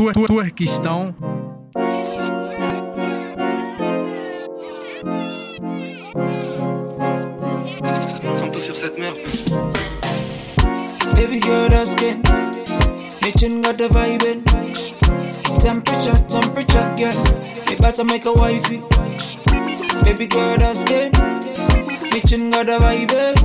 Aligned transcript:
Tuerquistão. 0.00 1.14
Santo 8.34 8.60
sur 8.60 8.74
cette 8.74 8.98
merde. 8.98 9.18
Baby 11.14 11.40
girl, 11.40 11.68
that 11.68 11.86
skin. 11.86 12.22
Bitchin' 13.20 13.62
got 13.62 13.76
the 13.76 13.88
vibe 13.88 14.24
in. 14.24 14.42
Temperature, 15.58 16.16
temperature, 16.28 16.94
girl. 16.96 17.14
Me 17.68 17.76
better 17.76 18.04
make 18.04 18.24
a 18.24 18.32
wifey. 18.32 18.82
Baby 20.02 20.26
girl, 20.28 20.56
that 20.56 20.76
skin. 20.76 21.12
Bitchin' 22.10 22.50
got 22.50 22.66
the 22.66 22.78
vibe 22.78 23.12
in. 23.12 23.36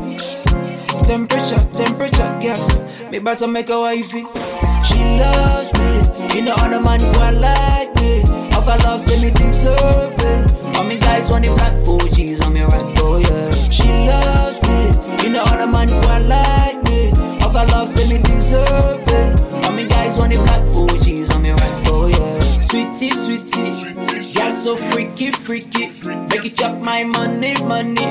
Temperature, 1.03 1.59
temperature, 1.73 2.39
girl. 2.39 3.11
Me 3.11 3.20
better 3.20 3.45
make 3.45 3.70
a 3.70 3.78
wifey. 3.78 4.45
She 4.84 5.00
loves 5.20 5.72
me. 5.73 6.36
You 6.36 6.42
know 6.45 6.56
other 6.58 6.80
man 6.80 7.00
who 7.00 7.11
I 7.20 7.31
like 7.31 7.95
me. 8.02 8.22
Of 8.56 8.66
her 8.66 8.78
love, 8.86 9.02
say 9.02 9.23
me 9.23 9.31
deserving. 9.31 10.75
All 10.75 10.84
me 10.84 10.98
guys 10.98 11.31
on 11.31 11.42
the 11.42 11.50
black 11.56 11.73
4G's 11.86 12.42
on 12.45 12.53
me 12.53 12.61
right, 12.61 13.00
oh 13.00 13.17
yeah. 13.17 13.52
She 13.70 13.89
loves 14.08 14.61
me. 14.64 15.23
You 15.23 15.30
know 15.33 15.44
other 15.44 15.67
man 15.67 15.88
who 15.89 16.00
I 16.08 16.20
like 16.20 16.83
me. 16.86 17.09
Of 17.45 17.53
her 17.53 17.66
love, 17.67 17.89
say 17.89 18.11
me 18.11 18.22
deserving. 18.22 19.66
All 19.66 19.72
me 19.73 19.88
guys 19.88 20.20
on 20.20 20.30
the 20.30 20.38
black 20.38 20.64
4G's 20.73 21.33
on 21.33 21.42
me 21.42 21.52
right, 21.52 21.88
oh 21.88 22.08
yeah. 22.08 22.39
Sweetie, 22.59 23.11
sweetie. 23.11 23.94
Girl 24.36 24.52
so 24.52 24.76
freaky, 24.76 25.31
freaky. 25.31 25.88
Make 26.30 26.45
it 26.45 26.58
chop 26.58 26.81
my 26.81 27.03
money, 27.03 27.53
money. 27.64 28.06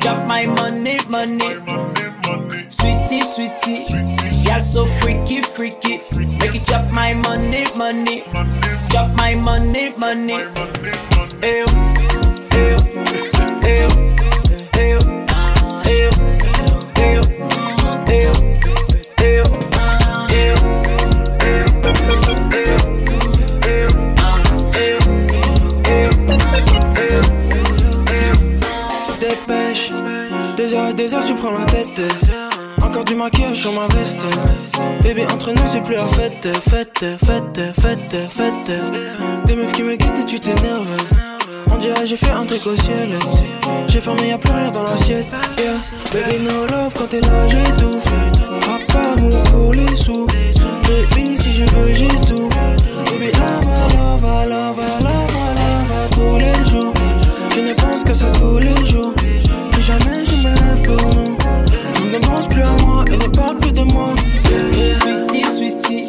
Chop 0.00 0.28
my 0.28 0.46
money, 0.46 0.98
money. 1.08 2.65
Sweetie, 2.86 3.22
sweetie. 3.24 4.48
Girl 4.48 4.60
so 4.60 4.86
freaky, 4.86 5.42
freaky. 5.42 5.98
Make 6.38 6.54
it 6.54 6.66
chop 6.66 6.88
my 6.92 7.14
money, 7.14 7.64
money. 7.74 8.22
Chop 8.90 9.12
my 9.16 9.34
money, 9.34 9.90
money. 9.98 10.38
Dépêche, 29.20 29.92
des 30.96 31.14
heures, 31.14 31.24
tu 31.26 31.34
prends 31.34 31.58
la 31.58 31.65
sur 33.56 33.72
ma 33.72 33.86
veste. 33.94 34.20
Bébé, 35.02 35.24
entre 35.32 35.50
nous, 35.50 35.66
c'est 35.66 35.82
plus 35.82 35.94
la 35.96 36.04
fête. 36.04 36.46
Fête, 36.68 37.04
fête, 37.24 37.60
fête, 37.80 38.16
fête. 38.28 38.70
Des 39.46 39.56
meufs 39.56 39.72
qui 39.72 39.82
me 39.82 39.96
guettent 39.96 40.18
et 40.20 40.24
tu 40.24 40.38
t'énerves. 40.38 40.86
On 41.72 41.76
dirait 41.76 42.06
j'ai 42.06 42.16
fait 42.16 42.30
un 42.30 42.44
truc 42.44 42.66
au 42.66 42.76
ciel. 42.76 43.18
J'ai 43.88 44.00
fermé, 44.00 44.28
y'a 44.28 44.38
plus 44.38 44.52
rien 44.52 44.70
dans 44.70 44.82
l'assiette. 44.82 45.26
Yeah. 45.58 45.78
Baby, 46.12 46.44
no 46.44 46.66
love, 46.66 46.94
quand 46.98 47.06
t'es 47.08 47.20
là, 47.20 47.48
j'étouffe. 47.48 48.04
Pas 48.92 49.12
amour 49.16 49.42
pour 49.44 49.72
les 49.72 49.96
sous. 49.96 50.26
Baby, 50.26 51.36
si 51.38 51.54
je 51.54 51.64
veux, 51.64 51.92
j'ai 51.94 52.08
tout. 52.28 52.48
Baby, 53.06 53.32
lava, 53.32 53.78
lava, 53.96 54.46
lava, 54.46 54.88
lava, 55.02 55.44
lava, 55.54 56.08
tous 56.12 56.38
les 56.38 56.70
jours. 56.70 56.92
Je 57.54 57.60
ne 57.60 57.72
pense 57.72 58.04
qu'à 58.04 58.14
ça 58.14 58.26
tous 58.38 58.58
les 58.58 58.86
jours. 58.86 59.14
Plus 59.72 59.82
jamais 59.82 60.24
je 60.24 60.36
me 60.36 60.54
lève 60.54 60.82
pour 60.82 61.14
nous. 61.14 61.25
Il 62.06 62.12
ne 62.12 62.18
pense 62.18 62.46
plus 62.46 62.62
à 62.62 62.70
moi 62.82 63.04
et 63.08 63.16
ne 63.16 63.26
parle 63.26 63.56
plus 63.58 63.72
de 63.72 63.82
moi. 63.82 64.14
Sweetie, 65.00 65.44
sweetie. 65.44 66.04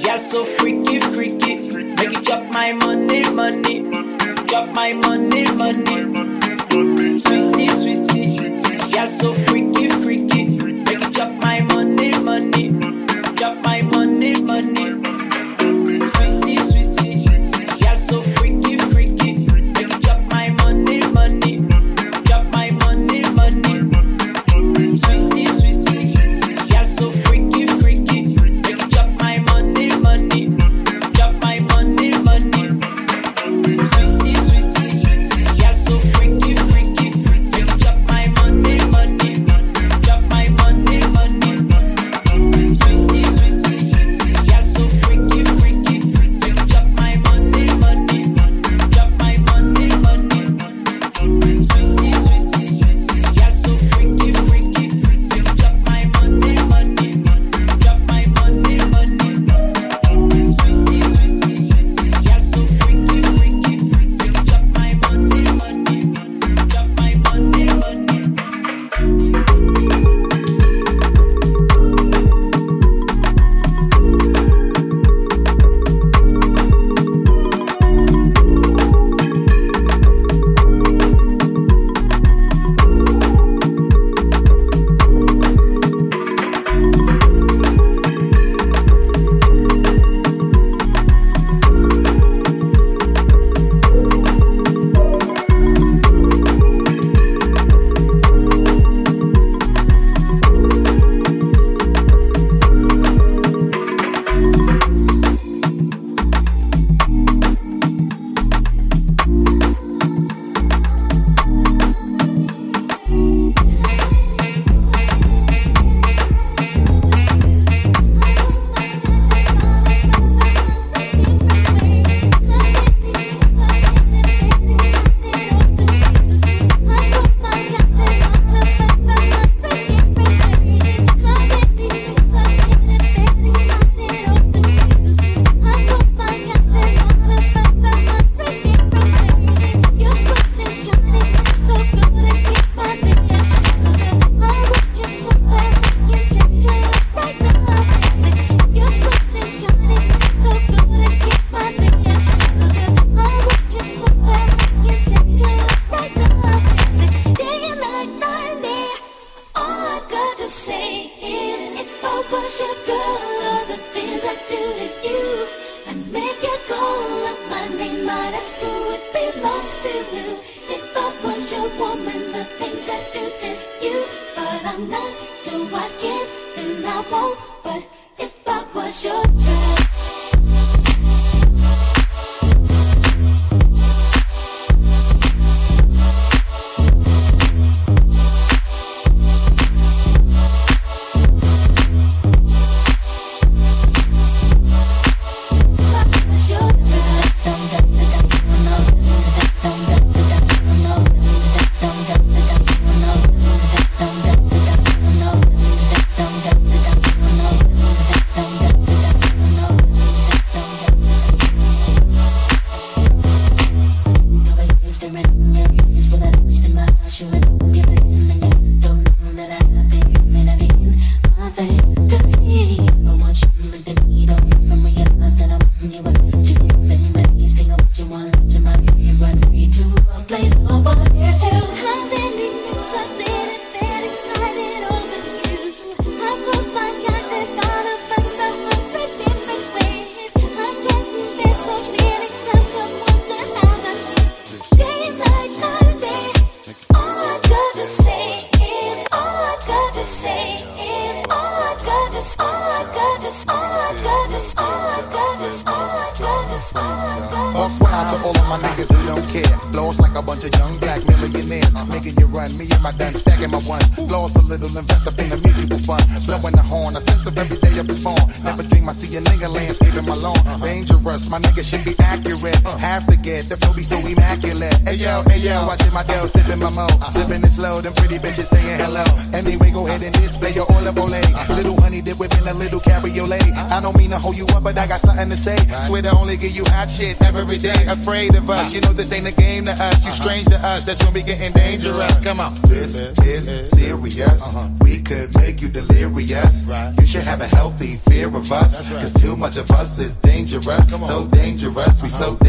Girl 0.00 0.20
so 0.20 0.44
freaky, 0.44 1.00
freaky. 1.00 1.56
Make 1.96 2.12
it 2.12 2.24
chop 2.24 2.42
my 2.52 2.72
money, 2.72 3.28
money. 3.30 3.84
Chop 4.46 4.68
my 4.72 4.92
money, 4.92 5.44
money. 5.56 6.06
Sweetie, 7.18 7.70
sweetie. 7.70 8.38
Girl 8.92 9.08
so 9.08 9.34
freaky. 9.34 9.91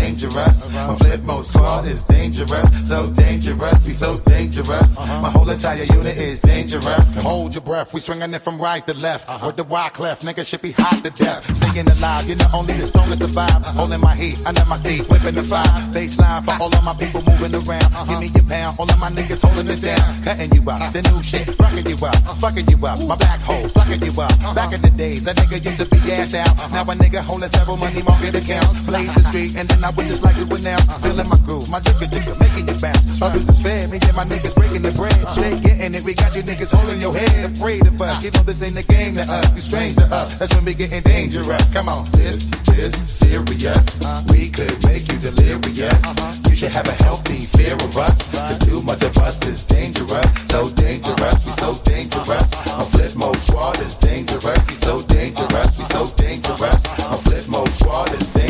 Dangerous. 0.03 0.67
We 0.67 0.73
so 0.73 0.83
dangerous. 0.83 0.88
My 0.88 0.95
Flipmode 0.95 1.44
Squad 1.44 1.85
is 1.85 2.03
dangerous. 2.03 2.89
So 2.89 3.09
dangerous. 3.11 3.88
We 3.88 3.94
so 3.94 4.19
dangerous. 4.19 4.97
Uh-huh. 4.97 5.21
My 5.21 5.29
whole 5.29 5.50
entire 5.50 5.83
unit 5.83 6.17
is 6.17 6.39
dangerous. 6.41 7.17
Hold 7.23 7.55
your 7.55 7.63
breath. 7.63 7.94
We 7.94 8.01
swinging 8.01 8.33
it 8.33 8.41
from 8.41 8.59
right 8.59 8.85
to 8.85 8.94
left. 9.00 9.29
Uh-huh. 9.29 9.47
With 9.47 9.55
the 9.55 9.63
rock 9.63 10.00
left. 10.00 10.25
Nigga 10.25 10.45
should 10.45 10.61
be 10.61 10.73
hot 10.73 11.03
to 11.05 11.09
death. 11.11 11.55
Staying 11.55 11.88
alive. 11.88 12.27
You're 12.27 12.38
not 12.38 12.53
only 12.53 12.73
the 12.73 12.85
strongest 12.85 13.21
survive. 13.23 13.50
Uh-huh. 13.50 13.79
Holding 13.79 14.01
my 14.01 14.13
heat 14.13 14.35
under 14.45 14.65
my 14.65 14.75
seat. 14.75 15.07
Whipping 15.09 15.35
the 15.35 15.41
fire. 15.41 15.63
Baseline 15.95 16.44
for 16.44 16.55
all 16.61 16.73
of 16.75 16.83
my 16.83 16.94
people 17.00 17.23
moving 17.23 17.55
around. 17.55 17.88
Give 18.11 18.19
me 18.19 18.27
your 18.35 18.44
pound. 18.51 18.75
All 18.79 18.89
of 18.91 19.00
my 19.00 19.09
niggas 19.09 19.39
holding 19.39 19.71
it 19.71 19.79
down. 19.79 20.03
Cutting 20.27 20.51
you 20.51 20.67
out. 20.67 20.91
The 20.91 21.00
new 21.07 21.23
shit. 21.23 21.47
Rocking 21.63 21.88
you 21.88 21.95
out. 22.03 22.19
Fucking 22.44 22.67
you 22.67 22.77
up. 22.83 23.00
My 23.07 23.15
black 23.15 23.39
hole. 23.39 23.71
Sucking 23.71 24.03
you 24.03 24.11
up. 24.19 24.35
Back 24.51 24.75
in 24.75 24.83
the 24.83 24.91
days. 25.00 25.23
A 25.27 25.33
nigga 25.33 25.63
used 25.63 25.79
to 25.79 25.88
be 25.88 26.00
ass 26.11 26.35
out. 26.35 26.51
Now 26.75 26.83
a 26.83 26.94
nigga 27.00 27.23
holding 27.23 27.50
several 27.55 27.77
money 27.79 28.03
market 28.03 28.35
accounts. 28.35 28.83
Blaze 28.83 29.13
the 29.15 29.23
street. 29.31 29.55
And 29.55 29.71
then 29.71 29.79
I 29.79 29.93
would 29.95 30.07
just 30.07 30.24
like 30.24 30.36
to 30.38 30.45
announce. 30.45 30.86
Feeling 31.01 31.30
my 31.30 31.40
groove. 31.45 31.69
My 31.69 31.80
jigger 31.80 32.07
jigger. 32.10 32.36
Making 32.40 32.68
you 32.68 32.78
bounce. 32.81 33.22
Others 33.22 33.50
is 33.50 33.60
fair. 33.62 33.88
Me 33.88 33.98
and 34.01 34.16
my 34.16 34.25
niggas 34.25 34.56
breaking 34.56 34.81
the 34.81 34.92
bread. 34.94 35.13
Uh-huh. 35.24 35.42
They 35.42 35.60
getting 35.62 35.94
it. 35.95 36.04
We 36.04 36.13
got 36.13 36.36
you 36.36 36.44
niggas 36.44 36.74
holding 36.74 37.00
your 37.00 37.13
head. 37.13 37.51
Afraid 37.51 37.86
of 37.88 38.01
us. 38.01 38.24
You 38.24 38.31
know 38.31 38.44
this 38.44 38.62
ain't 38.63 38.78
a 38.78 38.86
game 38.86 39.16
to 39.16 39.24
us. 39.24 39.56
You 39.56 39.62
strange 39.62 39.95
to 39.95 40.07
us. 40.13 40.38
That's 40.38 40.54
when 40.56 40.66
we 40.66 40.74
getting 40.74 41.01
dangerous. 41.01 41.69
Come 41.74 41.90
on. 41.90 42.06
This 42.12 42.50
is 42.74 42.94
serious. 43.10 44.01
Uh-huh. 44.01 44.24
We 44.31 44.50
could 44.50 44.78
make 44.84 45.07
you 45.12 45.18
delirious. 45.19 46.04
Uh-huh. 46.04 46.50
You 46.50 46.56
should 46.56 46.74
have 46.74 46.88
a 46.88 46.98
healthy 47.04 47.46
fear 47.57 47.75
of 47.75 47.98
us. 47.98 48.18
Cause 48.34 48.60
too 48.60 48.81
much 48.84 49.01
of 49.04 49.18
us 49.18 49.46
is 49.48 49.66
dangerous. 49.66 50.29
So 50.50 50.70
dangerous. 50.70 51.46
We 51.46 51.51
so 51.53 51.74
dangerous. 51.84 52.50
My 52.67 52.86
Flipmode 52.94 53.38
Squad 53.38 53.79
is 53.79 53.96
dangerous. 53.96 54.62
We 54.67 54.75
so 54.75 55.01
dangerous. 55.03 55.77
We 55.77 55.86
so 55.86 56.08
dangerous. 56.15 56.84
My 57.10 57.17
Flipmode 57.25 57.70
Squad 57.70 58.12
is 58.13 58.27
dangerous. 58.34 58.42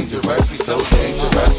So 0.64 0.78
dangerous. 0.80 1.53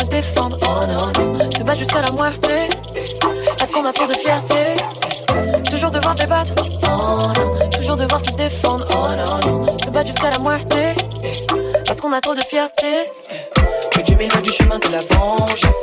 Se 0.00 0.06
défendre, 0.06 0.56
oh 0.62 0.86
non, 0.86 1.12
non. 1.22 1.50
Se 1.50 1.62
battre 1.62 1.78
jusqu'à 1.78 2.00
la 2.00 2.10
muerte. 2.10 2.48
Est-ce 3.60 3.72
qu'on 3.72 3.84
a 3.84 3.92
trop 3.92 4.06
de 4.06 4.14
fierté? 4.14 4.54
Toujours 5.70 5.90
devoir 5.90 6.14
débattre, 6.14 6.52
oh 6.58 7.18
non. 7.36 7.68
Toujours 7.68 7.96
devoir 7.96 8.20
se 8.20 8.30
défendre, 8.30 8.86
oh 8.90 9.44
non, 9.44 9.64
non. 9.64 9.78
Se 9.78 9.90
battre 9.90 10.08
jusqu'à 10.08 10.30
la 10.30 10.38
muerte. 10.38 10.74
Parce 11.86 12.00
qu'on 12.00 12.12
a 12.12 12.20
trop 12.20 12.34
de 12.34 12.42
fierté? 12.42 12.86
Que 13.92 14.00
Dieu 14.02 14.16
m'éloigne 14.16 14.42
du 14.42 14.52
chemin 14.52 14.78
de 14.78 14.88
la 14.88 15.00
vengeance. 15.00 15.76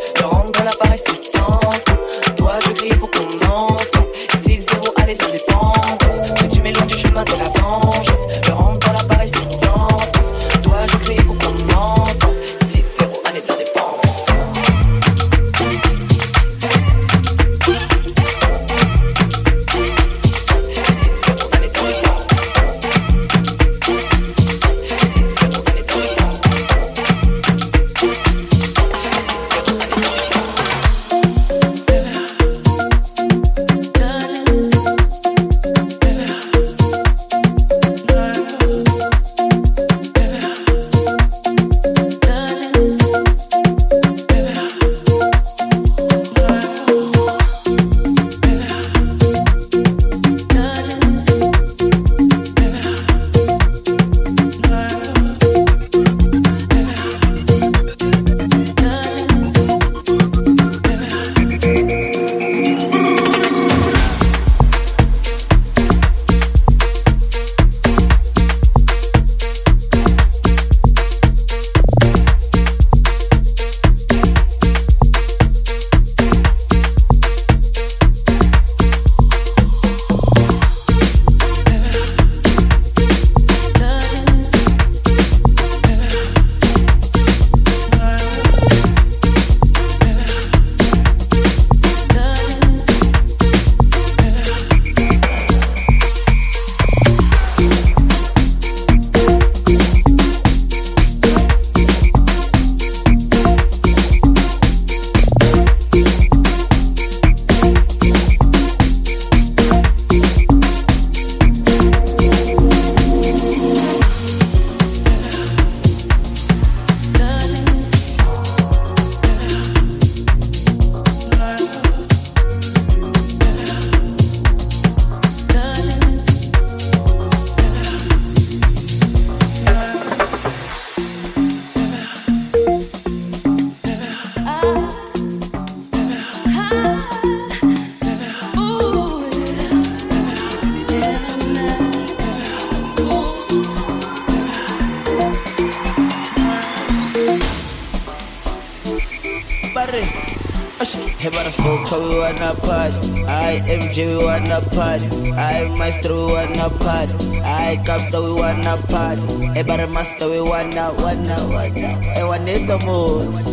Maestro 155.87 156.27
we 156.27 156.33
wanna 156.33 156.67
party. 156.83 157.39
I 157.47 157.79
Kapsa 157.87 158.19
we 158.19 158.33
wanna 158.35 158.75
party. 158.91 159.23
Eh, 159.55 159.63
hey, 159.63 159.85
Master 159.87 160.27
we 160.29 160.41
wanna 160.41 160.91
wanna 160.99 161.37
wanna. 161.47 161.89
I 162.11 162.27
want 162.27 162.43
it 162.43 162.67
the 162.67 162.75
most. 162.83 163.47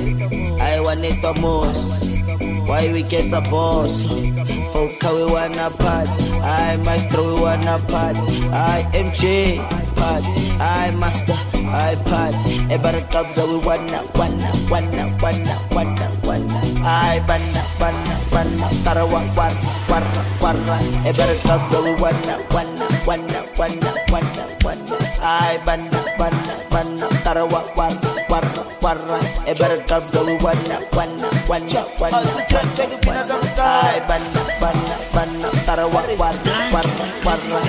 I 0.59 0.81
want 0.83 1.07
it 1.07 1.23
the 1.23 1.31
most. 1.39 2.03
Why 2.67 2.91
we 2.91 3.05
get 3.05 3.31
a 3.31 3.41
boss? 3.47 4.03
Folk 4.75 4.91
we 5.15 5.31
wanna 5.31 5.71
party. 5.79 6.27
I 6.43 6.75
Maestro 6.83 7.23
we 7.23 7.41
wanna 7.41 7.79
party. 7.87 8.51
I 8.51 8.83
MJ 8.99 9.63
party. 9.95 10.35
I 10.59 10.91
Master. 10.99 11.39
I. 11.71 11.95
Hey, 12.67 12.75
eh, 12.75 12.79
but 12.83 12.99
Kapsa 13.15 13.47
we 13.47 13.63
wanna 13.63 14.03
wanna 14.19 14.51
wanna 14.75 15.07
wanna 15.23 15.55
wanna 15.71 16.07
wanna. 16.27 16.59
I 16.83 17.23
banna 17.31 17.63
banna 17.79 18.17
banna 18.35 18.67
tarawa 18.83 19.23
warra 19.39 19.74
warra 19.95 20.23
warra 20.43 20.77
ever 21.07 21.31
comes 21.47 21.73
a 21.73 21.79
wanna 22.03 22.35
wanna 22.51 22.87
wanna 23.07 23.39
wanna 23.59 23.91
wanna 24.11 24.45
wanna 24.65 24.97
I 25.23 25.59
banna 25.67 26.01
banna 26.19 26.55
banna 26.73 27.07
tarawa 27.25 27.61
warra 27.79 28.11
warra 28.29 28.63
warra 28.83 29.19
ever 29.47 29.73
comes 29.87 30.15
a 30.19 30.23
wanna 30.43 30.77
wanna 30.97 31.29
wanna 31.49 31.81
wanna 32.01 32.27
wanna 33.07 33.37
I 33.63 34.01
banna 34.11 34.43
banna 34.63 34.97
banna 35.15 35.49
tarawa 35.67 36.03
warra 36.19 36.55
warra 36.75 37.07
warra 37.27 37.61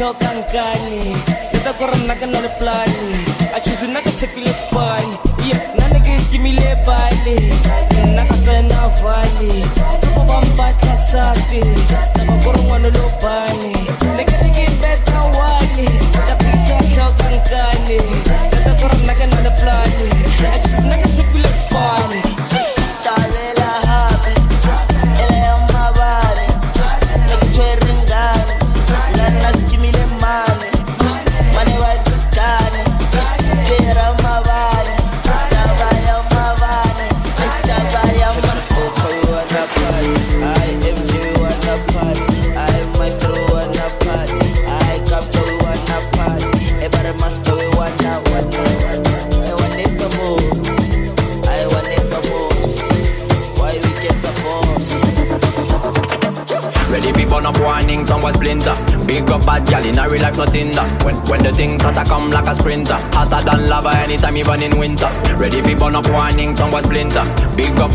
chocan 0.00 0.42
cañi. 0.44 1.12
Yo 1.52 1.60
te 1.60 1.72
corro 1.78 1.94
en 1.94 2.18
que 2.18 2.26
no 2.26 2.40
le 2.40 2.48
playa. 2.58 2.89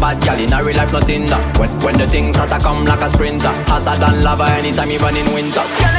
Bad 0.06 0.22
gal 0.22 0.39
in 0.39 0.54
a 0.54 0.63
real 0.63 0.78
life, 0.78 0.94
nothing 0.94 1.26
that. 1.26 1.58
When, 1.58 1.70
when 1.82 1.98
the 1.98 2.06
things 2.06 2.36
start 2.36 2.52
to 2.52 2.60
come 2.60 2.86
like 2.86 3.02
a 3.02 3.10
sprinter, 3.10 3.50
hotter 3.65 3.98
than 3.98 4.22
lava 4.22 4.46
anytime, 4.54 4.91
even 4.91 5.18
in 5.18 5.26
winter. 5.34 5.95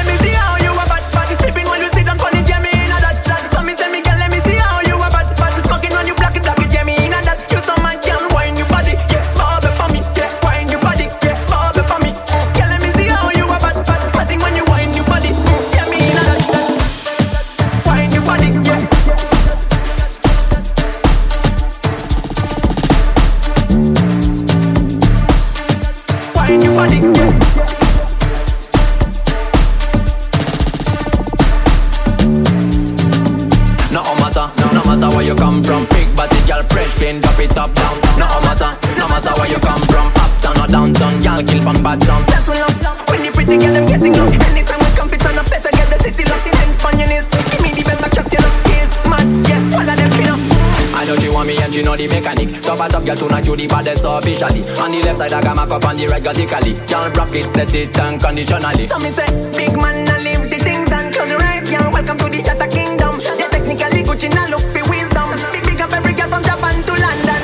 on 55.96 56.04
the 56.04 56.12
radically. 56.12 56.74
Rock 57.16 57.34
it, 57.34 57.48
set 57.54 57.74
it 57.74 57.98
unconditionally. 57.98 58.86
So 58.86 58.98
me 58.98 59.10
say, 59.10 59.28
big 59.56 59.72
man, 59.76 60.08
I 60.08 60.20
live 60.20 60.50
the 60.50 60.58
things 60.58 60.90
and 60.92 61.14
close 61.14 61.30
your 61.30 61.42
eyes, 61.42 61.70
y'all. 61.70 61.90
Welcome 61.92 62.18
to 62.18 62.28
the 62.28 62.40
Shatter 62.44 62.68
Kingdom. 62.68 63.20
Yeah, 63.24 63.48
technically 63.48 64.02
Gucci, 64.04 64.28
now 64.34 64.46
look 64.48 64.64
for 64.72 64.84
wisdom. 64.90 65.28
Big, 65.52 65.64
big 65.64 65.80
up 65.80 65.92
every 65.92 66.12
girl 66.12 66.28
from 66.28 66.42
Japan 66.44 66.76
to 66.84 66.92
London. 67.00 67.40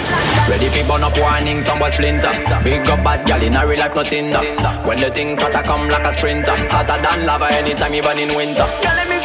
Ready 0.51 0.69
for 0.69 0.85
burn 0.85 1.05
up 1.05 1.17
warning, 1.17 1.62
some 1.62 1.79
boy 1.79 1.88
splinter. 1.88 2.33
Big 2.65 2.85
up 2.88 3.01
bad 3.01 3.25
gal 3.27 3.41
in 3.41 3.57
a 3.57 3.65
real 3.65 3.81
life, 3.81 3.97
nothing. 3.97 4.29
When 4.85 4.99
the 5.01 5.09
things 5.09 5.41
hotter 5.41 5.65
come 5.65 5.88
like 5.88 6.05
a 6.05 6.12
sprinter, 6.12 6.57
hotter 6.69 6.99
than 7.01 7.25
lava 7.25 7.49
anytime, 7.57 7.95
even 7.95 8.19
in 8.19 8.37
winter. 8.37 8.69
Girl, 8.85 8.93
let 8.93 9.09
me 9.09 9.21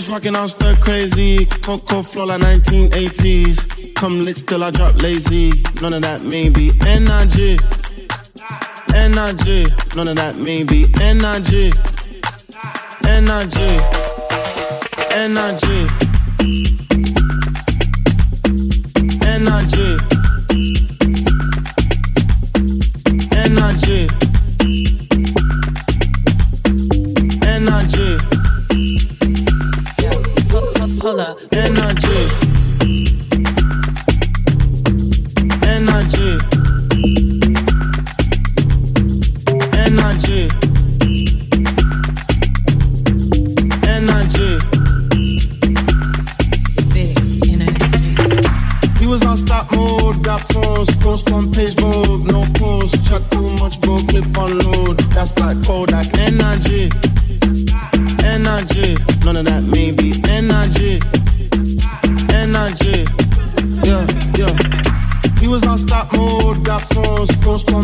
stage 0.00 0.10
rocking 0.10 0.36
out 0.36 0.48
stir 0.48 0.74
crazy. 0.76 1.44
Coco 1.46 2.02
flow 2.02 2.24
like 2.24 2.40
1980s. 2.40 3.94
Come 3.94 4.22
lit 4.22 4.36
still 4.36 4.64
I 4.64 4.70
drop 4.70 4.94
lazy. 5.02 5.52
None 5.80 5.92
of 5.92 6.02
that 6.02 6.22
maybe 6.22 6.70
energy. 6.86 7.58
Energy. 8.94 9.66
None 9.94 10.08
of 10.08 10.16
that 10.16 10.36
maybe 10.38 10.86
energy. 11.00 11.72
Energy. 13.06 13.72
Energy. 15.10 16.01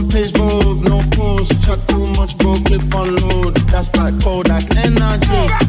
page 0.08 0.32
road, 0.38 0.88
no 0.88 1.02
post. 1.12 1.62
Chat 1.64 1.78
too 1.86 2.06
much, 2.18 2.36
bro, 2.38 2.56
clip 2.64 2.82
unload. 2.94 3.56
That's 3.68 3.94
like 3.96 4.20
Kodak 4.22 4.64
energy. 4.76 5.67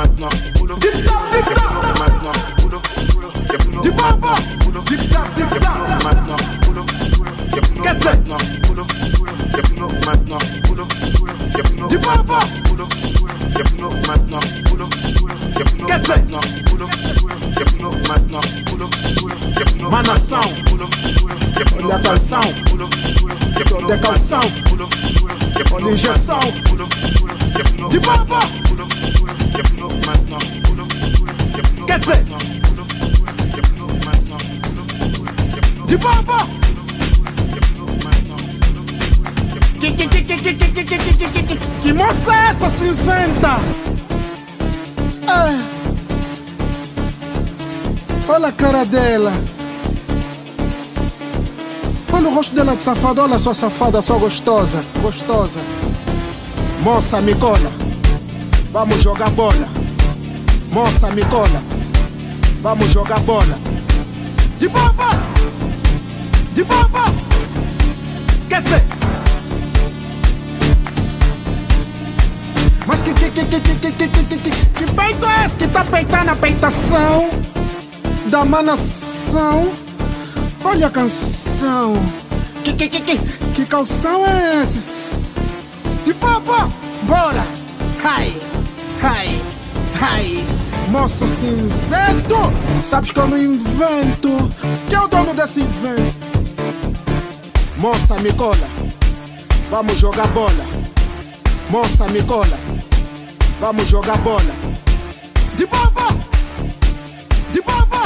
maintenant, 0.00 0.30
boulot. 0.58 0.76
maintenant, 1.98 2.32
boulot. 2.62 2.80
boulot 3.12 3.92
maintenant, 3.92 4.22
boulot. 4.64 4.82
maintenant, 6.04 6.38
boulot. 6.62 6.86
boulot 8.70 9.92
maintenant, 10.08 10.38
boulot. 10.38 10.38
maintenant, 10.38 10.38
maintenant, 10.38 10.78
maintenant, 13.90 14.08
maintenant, 14.08 14.40
maintenant, 14.40 14.70
Quer 31.90 31.98
dizer, 31.98 32.24
de 35.88 35.96
bomba! 35.96 36.46
Que, 39.80 39.90
que, 39.90 40.06
que, 40.06 40.22
que, 40.22 40.36
que, 40.36 40.54
que, 40.54 40.68
que, 40.68 40.84
que, 40.84 40.98
que, 40.98 41.28
que, 41.28 41.42
que, 41.42 41.56
que 41.82 41.92
moça 41.92 42.32
é 42.32 42.50
essa 42.50 42.68
cinzenta? 42.68 43.58
Ah. 45.26 45.58
Olha 48.28 48.46
a 48.46 48.52
cara 48.52 48.84
dela. 48.84 49.32
Olha 52.12 52.28
o 52.28 52.34
rosto 52.36 52.54
dela 52.54 52.76
de 52.76 52.84
safado, 52.84 53.20
olha 53.22 53.38
só 53.40 53.52
safada, 53.52 54.00
só 54.00 54.16
gostosa, 54.16 54.80
gostosa. 55.02 55.58
Moça, 56.84 57.20
me 57.20 57.34
cola, 57.34 57.72
vamos 58.70 59.02
jogar 59.02 59.30
bola. 59.30 59.68
Moça, 60.70 61.10
me 61.10 61.24
cola. 61.24 61.79
Vamos 62.62 62.92
jogar 62.92 63.18
bola. 63.20 63.58
De 64.58 64.68
bomba! 64.68 65.10
De 66.52 66.62
bomba! 66.62 67.04
Quer 68.50 68.62
dizer. 68.62 68.82
Mas 72.86 73.00
que, 73.00 73.14
que, 73.14 73.30
que, 73.30 73.44
que, 73.46 73.60
que, 73.60 73.92
que, 73.92 74.08
que, 74.08 74.36
que, 74.36 74.50
que 74.50 74.92
peito 74.92 75.26
é 75.26 75.46
esse 75.46 75.56
que 75.56 75.68
tá 75.68 75.84
peitando 75.84 76.30
a 76.32 76.36
peitação 76.36 77.30
da 78.26 78.44
manação? 78.44 79.72
Olha 80.62 80.88
a 80.88 80.90
canção. 80.90 81.94
Que, 82.62 82.74
que, 82.74 82.88
que, 82.88 83.00
que, 83.00 83.18
que 83.54 83.64
calção 83.64 84.26
é 84.26 84.62
esses? 84.62 85.10
De 86.04 86.12
bomba! 86.12 86.70
Bora! 87.04 87.46
Hi! 88.04 88.36
Hi! 89.02 89.40
Hi! 90.02 90.39
moço 90.90 91.26
cinzento. 91.26 92.36
Sabes 92.82 93.10
que 93.10 93.18
eu 93.18 93.28
não 93.28 93.38
invento, 93.38 94.28
quem 94.88 94.98
é 94.98 95.00
o 95.00 95.08
dono 95.08 95.32
desse 95.34 95.60
invento. 95.60 96.30
Moça, 97.76 98.16
me 98.16 98.32
cola, 98.32 98.68
vamos 99.70 99.96
jogar 99.98 100.26
bola. 100.28 100.66
Moça, 101.70 102.06
me 102.08 102.22
cola, 102.22 102.58
vamos 103.60 103.88
jogar 103.88 104.18
bola. 104.18 104.54
De 105.56 105.66
bomba, 105.66 106.08
de 107.52 107.62
bomba. 107.62 108.02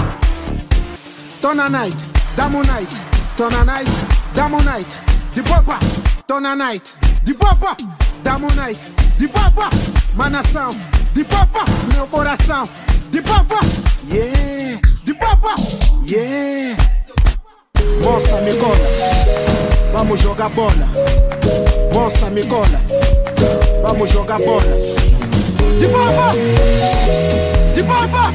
Tona 1.40 1.68
night, 1.68 1.96
damo 2.36 2.62
night. 2.62 2.94
Tona 3.36 3.64
night, 3.64 3.90
damo 4.34 4.62
night. 4.62 4.88
De 5.32 5.42
bomba, 5.42 5.78
tona 6.26 6.54
night. 6.54 6.84
De 7.24 7.34
bomba, 7.34 7.76
damo 8.22 8.48
night. 8.54 8.80
De 9.18 9.26
bomba, 9.26 9.70
manação 10.14 10.70
de 11.14 11.24
papa 11.24 11.64
meu 11.92 12.06
coração, 12.08 12.68
de 13.10 13.22
papa 13.22 13.60
yeah, 14.10 14.80
de 15.04 15.14
papa 15.14 15.54
yeah. 16.08 16.76
Moça 18.02 18.40
me 18.42 18.52
cola, 18.54 18.76
vamos 19.92 20.20
jogar 20.20 20.48
bola. 20.50 20.88
Moça 21.92 22.28
me 22.30 22.44
cola, 22.44 22.80
vamos 23.82 24.10
jogar 24.10 24.38
bola. 24.40 24.62
De 25.78 25.88
papa 25.88 26.32
de 27.74 27.82
baba. 27.82 28.30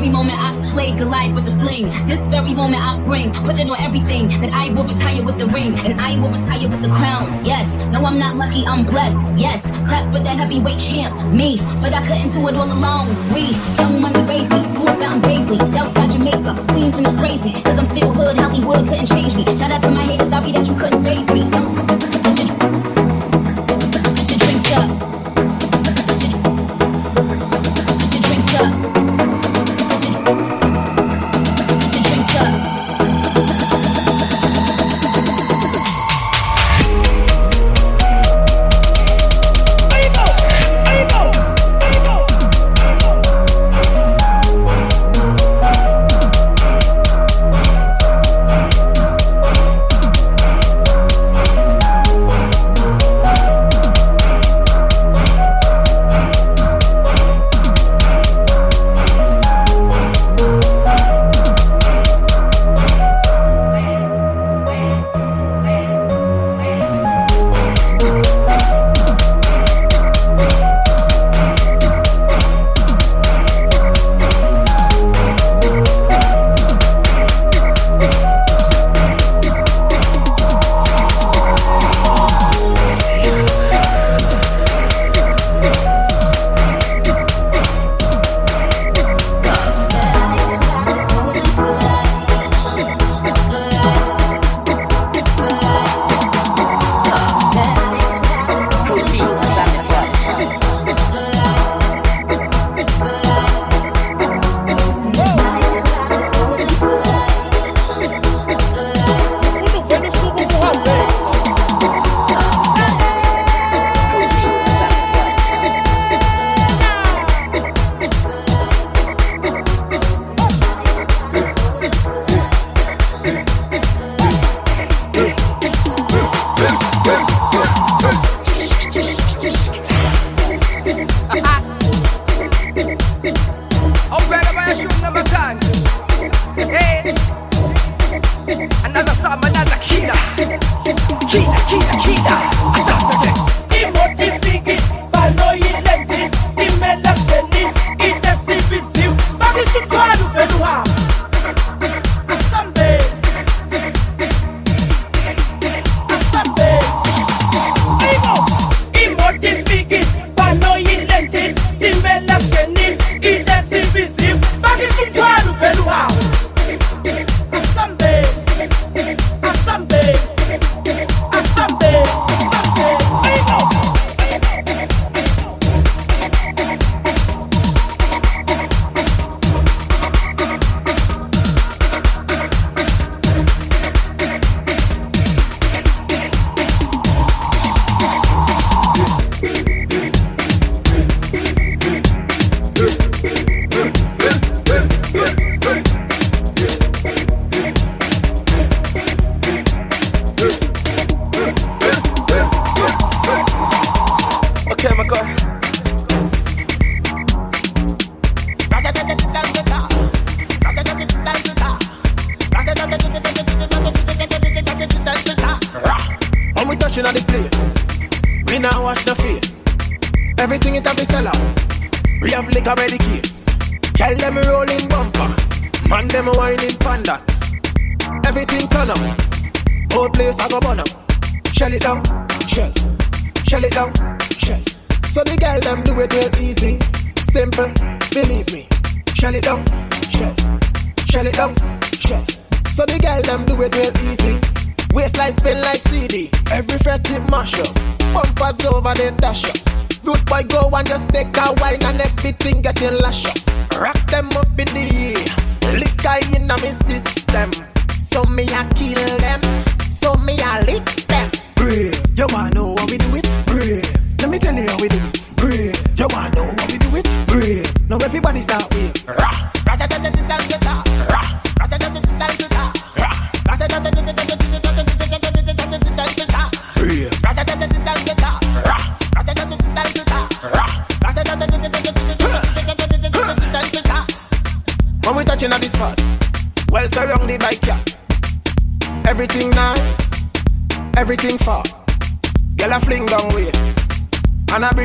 very 0.00 0.12
moment 0.12 0.40
I 0.40 0.72
slay 0.72 0.96
Goliath 0.96 1.34
with 1.34 1.46
a 1.46 1.50
sling. 1.50 1.90
This 2.08 2.26
very 2.28 2.54
moment 2.54 2.82
I 2.82 2.98
bring, 3.04 3.34
put 3.34 3.56
it 3.60 3.68
on 3.68 3.78
everything. 3.78 4.28
That 4.40 4.50
I 4.50 4.70
will 4.70 4.84
retire 4.84 5.22
with 5.22 5.38
the 5.38 5.46
ring, 5.46 5.78
and 5.78 6.00
I 6.00 6.16
will 6.16 6.30
retire 6.30 6.68
with 6.70 6.80
the 6.80 6.88
crown. 6.88 7.44
Yes, 7.44 7.68
no, 7.92 8.02
I'm 8.04 8.18
not 8.18 8.36
lucky, 8.36 8.64
I'm 8.64 8.86
blessed. 8.86 9.18
Yes, 9.36 9.60
clap 9.88 10.10
for 10.12 10.20
that 10.20 10.38
heavyweight 10.38 10.80
champ, 10.80 11.12
me. 11.34 11.58
But 11.82 11.92
I 11.92 12.00
couldn't 12.06 12.32
do 12.32 12.48
it 12.48 12.54
all 12.56 12.72
alone. 12.72 13.08
We, 13.34 13.52
young 13.76 14.00
money 14.00 14.22
raised 14.24 14.50
me, 14.50 14.62
grew 14.74 14.88
up 14.88 15.00
in 15.00 15.20
Baisley, 15.20 15.58
Southside 15.76 16.12
Jamaica, 16.12 16.64
Queens, 16.72 16.94
and 16.96 17.06
it's 17.06 17.16
crazy. 17.16 17.52
Cause 17.60 17.78
I'm 17.78 17.84
still 17.84 18.12
hood, 18.12 18.38
Hollywood 18.38 18.88
couldn't 18.88 19.06
change 19.06 19.34
me. 19.36 19.44
Shout 19.44 19.70
out 19.70 19.82
to 19.82 19.90
my 19.90 20.02
haters, 20.02 20.30
sorry 20.30 20.52
that 20.52 20.66
you 20.66 20.74
couldn't 20.76 21.04
raise 21.04 21.26
me. 21.28 21.40
Young. 21.40 21.99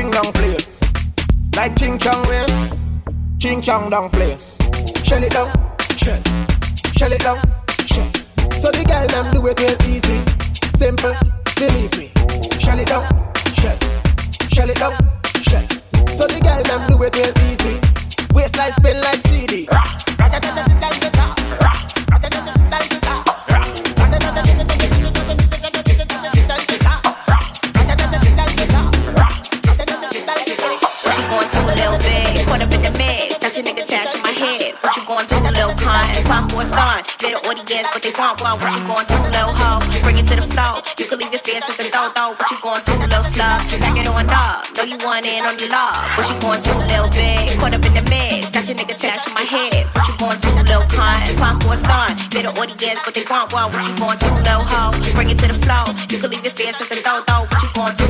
Ching 0.06 0.22
dong 0.22 0.32
place. 0.34 0.80
Like 1.56 1.76
ching 1.76 1.98
chong 1.98 2.28
waves, 2.28 2.70
ching 3.40 3.60
chong 3.60 3.90
dong 3.90 4.08
place. 4.10 4.56
Shell 5.02 5.24
it 5.24 5.32
down, 5.32 5.50
shell, 5.96 6.22
shell 6.94 7.12
it 7.12 7.20
down, 7.22 7.38
shell. 7.86 8.08
So 8.62 8.70
the 8.70 8.84
girl 8.86 9.06
them 9.08 9.34
do 9.34 9.44
it 9.48 9.58
real 9.58 9.76
easy, 9.90 10.22
simple, 10.78 11.12
believe 11.56 11.98
me. 11.98 12.12
Shell 12.60 12.78
it 12.78 12.86
down, 12.86 13.10
shell, 13.54 13.76
shell 14.48 14.70
it 14.70 14.76
down, 14.76 14.94
shell. 15.42 15.66
So 16.16 16.28
the 16.28 16.40
girl 16.40 16.62
them 16.62 16.86
do 16.86 17.02
it 17.02 17.16
real 17.16 17.34
easy, 17.50 18.32
waistline 18.32 18.72
spin 18.74 19.00
like 19.00 19.18
CD. 19.26 19.66
Rah. 19.72 19.86
Audience, 37.66 37.90
but 37.92 38.02
they 38.02 38.14
want 38.14 38.38
one. 38.46 38.62
What 38.62 38.70
you 38.78 38.82
going 38.86 39.06
to 39.10 39.16
a 39.26 39.30
little 39.34 39.50
hoe? 39.50 39.82
Bring 40.06 40.22
it 40.22 40.26
to 40.30 40.38
the 40.38 40.46
floor. 40.54 40.78
You 41.02 41.04
can 41.10 41.18
leave 41.18 41.34
your 41.34 41.42
fears 41.42 41.66
at 41.66 41.74
the 41.74 41.90
door, 41.90 42.14
though. 42.14 42.38
What 42.38 42.46
you 42.46 42.62
going 42.62 42.78
to 42.78 42.92
a 42.94 43.10
little 43.10 43.26
slug? 43.26 43.58
Back 43.82 43.98
it 43.98 44.06
on 44.06 44.30
up. 44.30 44.70
Know 44.78 44.86
you 44.86 44.94
want 45.02 45.26
in 45.26 45.42
on 45.42 45.58
the 45.58 45.66
love. 45.66 45.98
What 46.14 46.30
you 46.30 46.38
going 46.38 46.62
to 46.62 46.70
a 46.78 46.86
little 46.86 47.10
bit? 47.10 47.58
Caught 47.58 47.74
up 47.74 47.82
in 47.82 47.94
the 47.98 48.06
mix. 48.06 48.54
Got 48.54 48.70
your 48.70 48.78
nigga 48.78 48.94
attached 48.94 49.26
to 49.26 49.34
my 49.34 49.42
head. 49.42 49.82
What 49.98 50.06
you 50.06 50.14
going 50.14 50.38
to 50.38 50.48
a 50.54 50.62
little 50.62 50.86
con? 50.94 51.18
Pop 51.42 51.58
for 51.58 51.74
a 51.74 51.76
stun. 51.82 52.14
Get 52.30 52.46
an 52.46 52.54
audience, 52.54 53.02
but 53.02 53.12
they 53.18 53.26
want 53.26 53.50
one. 53.50 53.66
What 53.74 53.82
you 53.82 53.94
going 53.98 54.18
to 54.22 54.28
a 54.30 54.46
little 54.46 54.62
hoe? 54.62 54.94
Bring 55.18 55.34
it 55.34 55.38
to 55.42 55.50
the 55.50 55.58
floor. 55.58 55.90
You 56.06 56.22
can 56.22 56.30
leave 56.30 56.46
your 56.46 56.54
fears 56.54 56.78
at 56.78 56.86
the 56.86 57.02
door, 57.02 57.26
though. 57.26 57.50
What 57.50 57.66
you 57.66 57.70
going 57.74 57.96
to 57.98 58.06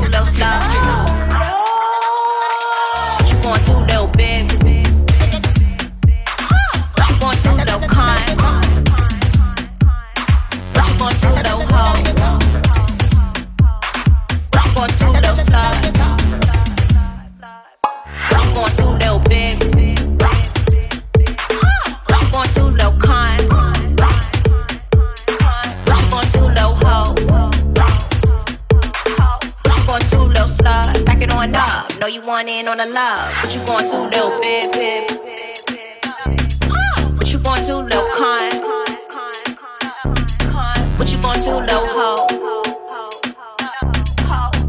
want 32.27 32.49
in 32.49 32.67
on 32.67 32.77
the 32.79 32.87
love. 32.87 33.33
What 33.41 33.55
you 33.55 33.65
going 33.65 33.85
to, 33.85 33.91
do, 33.93 33.99
little 34.11 34.41
bit? 34.41 34.67
What 37.15 37.33
you 37.33 37.39
going 37.39 37.65
to, 37.65 37.77
little 37.77 38.11
con? 38.19 38.51
What 40.99 41.09
you 41.09 41.23
going 41.23 41.39
to, 41.39 41.45
do, 41.45 41.55
little 41.63 41.87
hoe? 41.87 42.27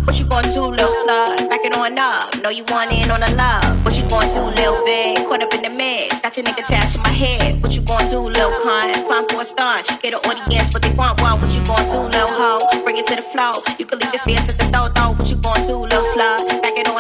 What 0.06 0.20
you 0.20 0.26
going 0.26 0.44
to, 0.44 0.54
do, 0.54 0.66
little 0.68 0.94
slut? 1.02 1.50
Back 1.50 1.66
it 1.66 1.76
on 1.76 1.98
up. 1.98 2.30
Know 2.44 2.50
you 2.50 2.64
want 2.68 2.92
in 2.92 3.10
on 3.10 3.22
the 3.22 3.34
love. 3.36 3.84
What 3.84 3.98
you 3.98 4.08
going 4.08 4.30
to, 4.36 4.46
little 4.46 4.86
bit? 4.86 5.18
Caught 5.28 5.42
up 5.42 5.54
in 5.56 5.64
the 5.64 5.70
mix. 5.72 6.14
Got 6.20 6.38
your 6.38 6.46
nigga 6.46 6.64
attached 6.64 6.94
to 6.94 7.00
my 7.02 7.10
head. 7.10 7.64
What 7.64 7.72
you 7.72 7.82
going 7.82 8.06
to, 8.06 8.12
do, 8.12 8.22
little 8.22 8.54
con? 8.62 8.94
Climb 9.06 9.28
for 9.30 9.42
a 9.42 9.46
stun. 9.46 9.80
Get 10.04 10.14
an 10.14 10.20
audience, 10.30 10.72
but 10.72 10.84
they 10.84 10.94
want 10.94 11.20
one. 11.22 11.42
What 11.42 11.50
you 11.50 11.66
going 11.66 11.86
to, 11.90 11.92
do, 11.92 12.02
little 12.06 12.30
hoe? 12.30 12.84
Bring 12.84 12.98
it 12.98 13.08
to 13.08 13.16
the 13.16 13.24
flow. 13.24 13.54
You 13.80 13.88
can 13.88 13.98
leave 13.98 14.12
the 14.12 14.20
fears 14.20 14.48
at 14.48 14.60
the 14.60 14.70
door, 14.70 14.90
though. 14.94 15.18
What 15.18 15.28
you 15.28 15.38
going 15.38 15.62
to, 15.62 15.68
do, 15.68 15.78
little 15.80 16.04
slut? 16.14 16.57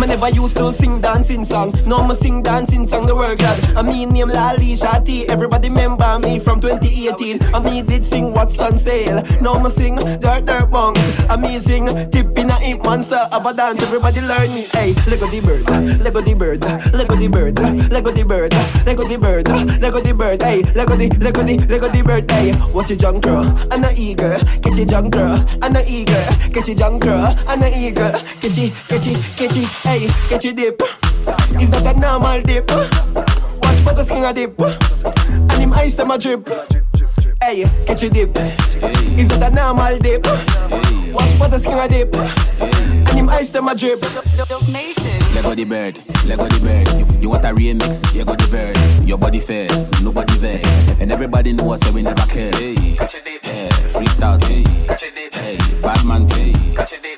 me 0.00 0.06
never 0.06 0.30
used 0.30 0.56
to 0.56 0.72
sing 0.72 1.00
dancing 1.00 1.44
song. 1.44 1.74
No, 1.86 2.06
me 2.06 2.14
sing 2.14 2.42
dancing 2.42 2.86
song. 2.86 3.06
The 3.06 3.14
word 3.14 3.38
God. 3.38 3.58
I 3.76 3.82
mean 3.82 4.10
name 4.10 4.28
Lali 4.28 4.74
Shati. 4.74 5.28
Everybody 5.28 5.68
remember 5.68 6.18
me 6.18 6.38
from 6.38 6.60
2018. 6.60 7.54
I 7.54 7.58
me 7.60 7.82
did 7.82 8.04
sing 8.04 8.32
what's 8.32 8.58
on 8.60 8.78
sale. 8.78 9.22
Now 9.42 9.58
me 9.60 9.70
sing 9.70 9.96
dirt 9.96 10.46
dirt 10.46 10.70
bongs. 10.70 10.98
Amazing 11.28 11.86
tip 12.10 12.38
in 12.38 12.50
a 12.50 12.58
imp 12.62 12.84
monster 12.84 13.28
of 13.30 13.44
a 13.44 13.52
dance. 13.52 13.82
Everybody 13.82 14.22
learn 14.22 14.50
it. 14.52 14.72
Hey, 14.72 14.94
Lego 15.10 15.26
the 15.26 15.40
bird, 15.40 15.68
Lego 16.00 16.20
the 16.22 16.34
bird, 16.34 16.64
Lego 16.94 17.16
the 17.16 17.28
bird, 17.28 17.58
Lego 17.90 18.10
the 18.10 18.24
bird, 18.24 18.54
Lego 18.86 19.04
the 19.04 19.18
bird, 19.18 19.48
Lego 19.82 20.00
the 20.00 20.14
bird. 20.14 20.42
Hey, 20.42 20.62
Lego 20.74 20.96
the 20.96 21.08
Lego 21.20 21.42
the 21.42 21.58
Lego 21.68 21.88
the 21.88 22.02
bird. 22.02 22.30
Hey, 22.30 22.52
watch 22.72 22.88
your 22.88 22.98
junk 22.98 23.24
girl 23.24 23.44
and 23.70 23.84
a 23.84 23.92
eager. 23.96 24.38
Catch 24.62 24.78
your 24.78 24.86
junk 24.86 25.12
girl 25.12 25.44
and 25.60 25.76
a 25.76 25.84
eager. 25.86 26.24
Catch 26.54 26.68
your 26.68 26.76
junk 26.76 27.02
girl 27.02 27.36
and 27.48 27.62
a 27.62 27.68
eager. 27.76 28.12
Catch 28.40 28.58
it, 28.58 28.72
catch 28.88 29.06
it, 29.06 29.18
catch 29.36 29.56
it. 29.56 29.89
Hey, 29.90 30.06
catch 30.28 30.44
your 30.44 30.54
dip. 30.54 30.80
It's 31.58 31.68
not 31.72 31.96
a 31.96 31.98
normal 31.98 32.40
dip. 32.42 32.70
Watch 32.70 33.84
butter 33.84 34.04
skin 34.04 34.24
a 34.24 34.32
dip. 34.32 34.56
And 34.60 35.52
him 35.54 35.72
ice 35.72 35.96
them 35.96 36.12
a 36.12 36.16
drip. 36.16 36.48
Hey, 37.42 37.64
catch 37.86 38.02
your 38.02 38.12
dip. 38.12 38.30
It's 38.36 39.36
not 39.36 39.50
a 39.50 39.52
normal 39.52 39.98
dip. 39.98 40.99
Watch 41.12 41.38
butter 41.38 41.58
skin 41.58 41.78
a 41.78 41.88
dip. 41.88 42.14
And 42.16 43.08
him 43.10 43.28
ice 43.28 43.50
them 43.50 43.68
a 43.68 43.74
drip. 43.74 44.02
Lego 45.34 45.54
the 45.54 45.64
bird, 45.64 45.98
Lego 46.26 46.46
the 46.48 46.60
bird. 46.60 46.88
You, 46.98 47.20
you 47.22 47.28
want 47.30 47.44
a 47.44 47.48
remix? 47.48 48.14
You 48.14 48.24
got 48.24 48.38
the 48.38 48.46
verse. 48.46 49.04
Your 49.04 49.18
body 49.18 49.40
fares, 49.40 49.90
nobody 50.02 50.34
vex, 50.38 50.66
and 51.00 51.12
everybody 51.12 51.52
knows 51.52 51.80
so 51.80 51.92
we 51.92 52.02
never 52.02 52.26
cares. 52.26 52.56
Hey, 52.56 52.96
hey, 53.42 53.68
freestyle 53.92 54.42
hey, 54.44 54.64
hey, 55.32 55.80
bad 55.80 56.04
man 56.04 56.28
hey, 56.30 56.52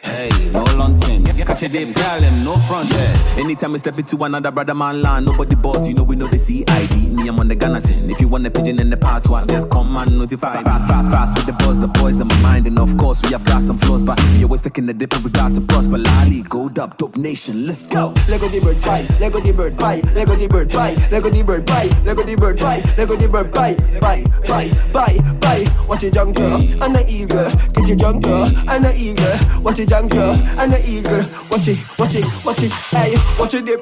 hey, 0.02 0.50
no 0.50 0.64
long 0.76 0.98
time. 0.98 1.24
Catch 1.24 1.64
a 1.64 1.68
dip, 1.68 1.94
girl, 1.94 2.20
them 2.20 2.44
no 2.44 2.56
front. 2.56 2.88
Yeah. 2.90 3.34
Anytime 3.36 3.72
we 3.72 3.78
step 3.78 3.98
into 3.98 4.22
another 4.24 4.50
brother 4.50 4.74
man 4.74 5.02
line, 5.02 5.24
nobody 5.24 5.54
boss. 5.56 5.88
You 5.88 5.94
know 5.94 6.04
we 6.04 6.16
know 6.16 6.28
the 6.28 6.38
CID. 6.38 7.12
Me, 7.12 7.28
I'm 7.28 7.38
on 7.40 7.48
the 7.48 7.54
Ghana 7.54 7.80
scene. 7.80 8.10
If 8.10 8.20
you 8.20 8.28
want 8.28 8.46
a 8.46 8.50
pigeon 8.50 8.78
in 8.80 8.90
the 8.90 8.96
part 8.96 9.28
one, 9.28 9.48
just 9.48 9.68
come 9.68 9.96
and 9.96 10.18
notify. 10.18 10.62
Fast, 10.62 10.88
fast, 10.88 11.10
fast 11.10 11.36
with 11.36 11.46
the 11.46 11.52
buzz, 11.64 11.78
the 11.78 11.88
boys 11.88 12.20
in 12.20 12.28
my 12.28 12.36
mind, 12.40 12.66
and 12.68 12.78
of 12.78 12.96
course 12.96 13.20
we 13.22 13.30
have 13.32 13.44
got 13.44 13.60
some 13.62 13.76
flaws, 13.82 14.02
but 14.02 14.20
we 14.32 14.44
always 14.44 14.62
taking 14.62 14.86
the 14.86 14.94
dip 14.94 15.12
and 15.14 15.24
we 15.24 15.30
got 15.30 15.54
to 15.54 15.60
prosper. 15.60 15.98
Lali, 15.98 16.42
gold 16.42 16.78
up, 16.78 16.96
dope 16.98 17.16
nation, 17.16 17.66
let's 17.66 17.84
go. 17.84 18.14
Lego 18.28 18.48
the 18.48 18.60
bird 18.60 18.80
pie, 18.82 19.06
Lego 19.20 19.40
the 19.40 19.52
bird 19.52 19.78
pie, 19.78 20.00
Lego 20.14 20.34
the 20.34 20.48
bird 20.48 20.70
pie, 20.70 20.94
Lego 21.10 21.30
the 21.30 21.42
bird 21.42 21.66
pie, 21.66 21.88
Lego 22.04 22.22
the 22.22 22.36
bird 22.36 22.58
pie, 22.58 22.82
Lego 22.96 23.16
the 23.16 23.28
bird 23.28 23.52
pie, 23.52 23.74
pie, 24.00 24.24
pie, 24.46 24.68
pie, 24.92 25.38
pie. 25.40 25.86
Watch 25.86 26.02
your 26.02 26.12
junk 26.12 26.36
girl 26.36 26.60
and 26.60 26.94
the 26.94 27.04
eagle, 27.08 27.50
get 27.74 27.88
your 27.88 27.96
junk 27.96 28.24
girl 28.24 28.44
and 28.68 28.84
the 28.84 28.94
eagle. 28.96 29.60
Watch 29.62 29.78
your 29.78 29.86
junk 29.86 30.12
girl 30.12 30.34
and 30.58 30.72
the 30.72 30.80
eagle. 30.88 31.24
Watch 31.50 31.68
it, 31.68 31.78
watch 31.98 32.14
it, 32.14 32.26
watch 32.44 32.62
it. 32.62 32.72
Hey, 32.72 33.14
watch 33.38 33.52
your 33.52 33.62
dip. 33.62 33.80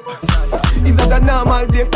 Is 0.85 0.95
that 0.97 1.21
a 1.21 1.25
normal 1.25 1.65
dip? 1.67 1.93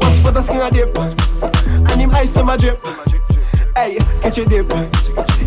Watch 0.00 0.22
butter 0.22 0.42
skin 0.42 0.60
a 0.60 0.70
dip, 0.70 0.96
and 0.98 2.00
him 2.00 2.10
ice 2.10 2.32
them 2.32 2.48
a 2.48 2.56
drip. 2.56 3.15
Hey, 3.76 3.98
catch 4.22 4.38
your 4.38 4.46
dip. 4.46 4.70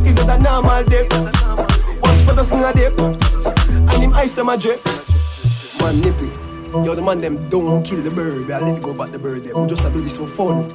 Is 0.06 0.14
that 0.16 0.40
a 0.40 0.42
normal 0.42 0.84
dip? 0.84 1.12
Watch 2.04 2.26
butter 2.28 2.44
skin 2.44 2.64
a 2.64 2.72
dip, 2.74 3.00
and 3.00 4.04
him 4.04 4.14
ice 4.14 4.34
them 4.34 4.50
a 4.50 4.56
drip. 4.58 4.86
Man, 5.82 6.00
nippy. 6.00 6.30
Yo, 6.86 6.94
the 6.94 7.02
man 7.02 7.22
them 7.22 7.50
don't 7.50 7.82
kill 7.82 8.04
the 8.04 8.12
bird. 8.12 8.52
I 8.52 8.60
let 8.60 8.78
it 8.78 8.84
go 8.84 8.94
back 8.94 9.12
the 9.12 9.18
bird. 9.18 9.46
Them. 9.46 9.62
We 9.64 9.68
just 9.68 9.84
a 9.84 9.90
do 9.90 10.00
this 10.02 10.20
for 10.20 10.28
fun. 10.28 10.70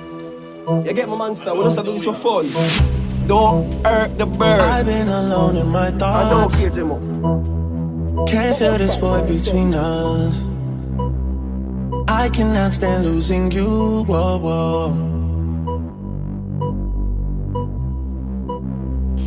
You 0.84 0.92
get 0.92 1.08
my 1.08 1.16
monster? 1.16 1.54
We 1.54 1.62
just 1.62 1.78
a 1.78 1.84
do 1.84 1.92
this 1.92 2.04
for 2.04 2.14
fun. 2.14 2.46
Don't 3.28 3.86
hurt 3.86 4.18
the 4.18 4.26
bird. 4.26 4.60
I've 4.60 4.86
been 4.86 5.06
alone 5.06 5.56
in 5.56 5.68
my 5.68 5.86
I 5.86 5.90
don't 5.90 6.50
thoughts. 6.50 6.56
care. 6.58 6.70
Can't 8.26 8.58
feel 8.58 8.78
this 8.78 8.96
void 8.96 9.28
between 9.28 9.74
us. 9.74 10.42
I 12.08 12.28
cannot 12.30 12.72
stand 12.72 13.04
losing 13.04 13.52
you. 13.52 14.02
Whoa, 14.04 14.38
whoa. 14.38 15.23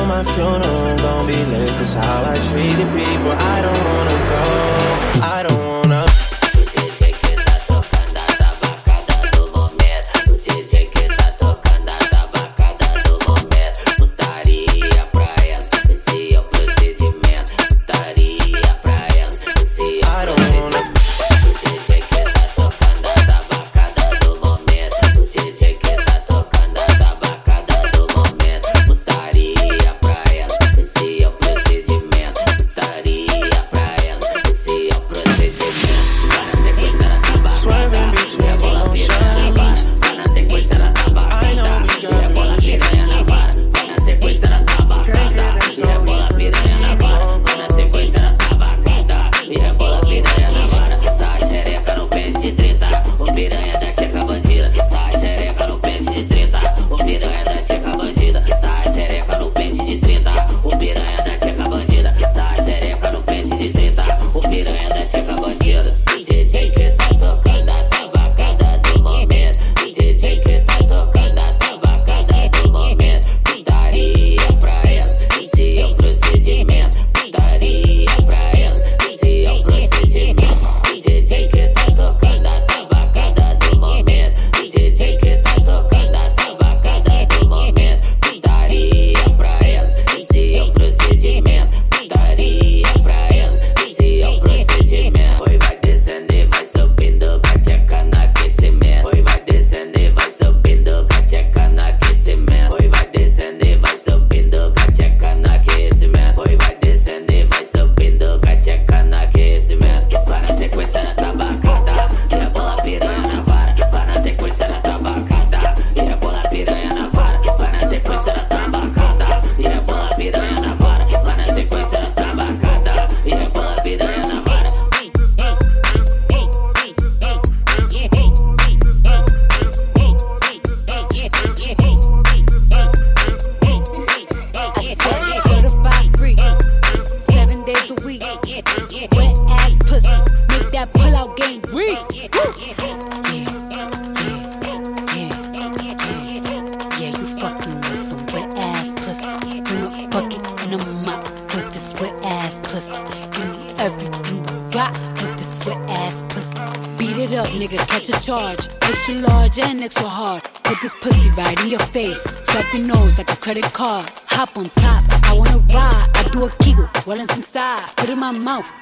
Know 0.00 0.06
my 0.06 0.22
funeral 0.22 0.96
gon' 0.96 1.20
oh, 1.20 1.26
be 1.26 1.36
lit, 1.52 1.68
cause 1.78 1.94
how 1.94 2.24
I 2.24 2.36
treated 2.48 2.88
people. 2.96 3.32
I 3.54 3.56
don't 3.64 3.82
wanna 3.88 4.18
go, 4.32 4.44
I 5.36 5.39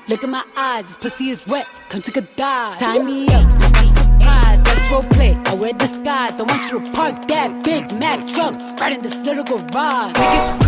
look 0.08 0.24
in 0.24 0.30
my 0.30 0.44
eyes. 0.56 0.86
This 0.86 0.96
pussy 0.96 1.28
is 1.28 1.46
wet, 1.46 1.66
come 1.88 2.02
take 2.02 2.16
a 2.16 2.22
dive. 2.22 2.78
Tie 2.78 3.02
me 3.02 3.28
up 3.28 3.52
I'm 4.88 4.92
role 4.92 5.02
play. 5.10 5.36
I 5.46 5.54
wear 5.54 5.72
disguise. 5.72 6.40
I 6.40 6.44
want 6.44 6.70
you 6.70 6.80
to 6.80 6.92
park 6.92 7.28
that 7.28 7.64
Big 7.64 7.92
Mac 7.92 8.26
truck 8.26 8.54
right 8.80 8.92
in 8.92 9.02
this 9.02 9.16
little 9.24 9.44
garage. 9.44 10.67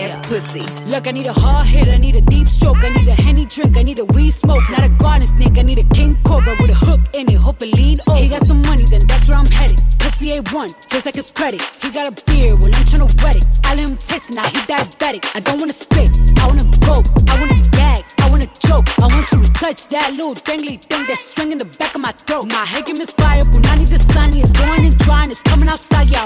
pussy. 0.23 0.65
Look, 0.87 1.07
I 1.07 1.11
need 1.11 1.27
a 1.27 1.33
hard 1.33 1.67
hit, 1.67 1.87
I 1.87 1.97
need 1.97 2.15
a 2.15 2.21
deep 2.21 2.47
stroke, 2.47 2.77
I 2.83 2.89
need 2.89 3.07
a 3.07 3.13
henny 3.13 3.45
drink, 3.45 3.77
I 3.77 3.83
need 3.83 3.99
a 3.99 4.05
weed 4.05 4.31
smoke, 4.31 4.63
not 4.69 4.83
a 4.85 4.89
garden 4.89 5.27
snake, 5.27 5.57
I 5.57 5.61
need 5.61 5.79
a 5.79 5.83
king 5.93 6.17
cobra 6.23 6.55
with 6.59 6.71
a 6.71 6.75
hook 6.75 7.01
in 7.13 7.29
it, 7.29 7.37
hope 7.37 7.61
it 7.61 7.73
lean 7.75 7.99
over. 8.07 8.17
He 8.17 8.29
got 8.29 8.45
some 8.45 8.61
money, 8.63 8.85
then 8.85 9.05
that's 9.05 9.27
where 9.27 9.37
I'm 9.37 9.45
headed. 9.45 9.79
Pussy 9.99 10.37
A1, 10.37 10.89
just 10.89 11.05
like 11.05 11.15
his 11.15 11.31
credit. 11.31 11.61
He 11.81 11.91
got 11.91 12.07
a 12.07 12.13
beard, 12.25 12.59
well 12.59 12.73
I'm 12.73 12.85
tryna 12.85 13.23
wet 13.23 13.35
it. 13.37 13.45
I 13.63 13.75
let 13.75 13.89
him 13.89 13.97
taste 13.97 14.31
now 14.31 14.47
he 14.47 14.59
diabetic. 14.65 15.23
I 15.35 15.39
don't 15.39 15.59
wanna 15.59 15.73
spit, 15.73 16.09
I 16.39 16.47
wanna 16.47 16.65
go, 16.87 17.03
I 17.29 17.39
wanna 17.39 17.61
gag, 17.71 18.03
I 18.19 18.29
wanna 18.29 18.47
choke. 18.65 18.87
I 18.99 19.07
want 19.07 19.31
you 19.31 19.43
to 19.45 19.53
touch 19.53 19.87
that 19.89 20.11
little 20.11 20.35
dangly 20.35 20.81
thing 20.81 21.05
that's 21.05 21.33
swinging 21.33 21.57
the 21.57 21.69
back 21.77 21.95
of 21.95 22.01
my 22.01 22.11
throat. 22.11 22.45
My 22.49 22.65
head 22.65 22.85
can 22.85 22.97
misfire, 22.97 23.43
Punani 23.43 23.87
the 23.89 23.99
sunny, 24.13 24.41
it's 24.41 24.53
going 24.53 24.85
and 24.85 24.97
drying, 24.99 25.31
it's 25.31 25.41
coming 25.43 25.69
outside, 25.69 26.09
yeah. 26.09 26.25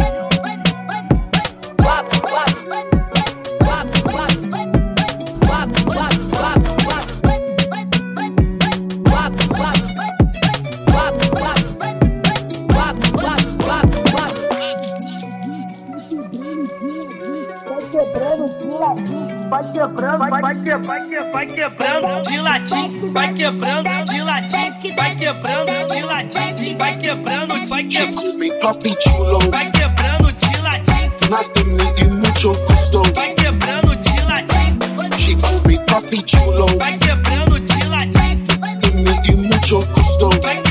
vai 19.61 19.71
quebrando, 19.73 20.17
vai, 20.17 20.41
vai, 20.41 20.55
que- 20.55 20.77
vai, 20.77 21.07
que- 21.07 21.31
vai 21.31 21.45
quebrando 21.47 22.23
de 22.23 22.37
latim, 22.39 23.11
vai 23.11 23.33
quebrando 23.33 24.05
de 24.05 24.21
latim, 24.23 24.95
vai 24.95 25.15
quebrando 25.15 25.87
de 25.87 26.01
latim, 26.01 26.77
vai 26.77 26.97
quebrando, 26.97 27.67
vai 27.67 27.83
quebrando. 27.83 28.37
Me 28.37 28.51
papi 28.59 28.95
chulo. 29.01 29.39
Vai 29.51 29.71
quebrando 29.71 30.31
de 30.33 30.57
latim. 30.61 30.91
Nice 31.29 31.53
to 31.53 31.63
meet 31.65 32.01
you, 32.01 32.09
mucho 32.09 32.53
gusto. 32.67 33.01
Vai 33.15 33.33
quebrando 33.35 33.95
de 33.95 34.21
latim. 34.23 34.79
She 35.19 35.35
called 35.35 35.65
me 35.67 35.77
papi 35.85 36.23
chulo. 36.25 36.65
Vai 36.77 36.97
quebrando 36.97 37.59
de 37.59 37.85
latim. 37.87 38.37
Nice 38.61 38.79
to 38.79 38.91
meet 38.97 39.27
you, 39.29 39.37
mucho 39.37 39.85
gusto. 39.93 40.29
Vai 40.41 40.55
quebrando 40.57 40.70